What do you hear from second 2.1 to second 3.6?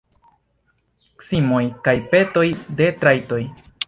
petoj de trajtoj.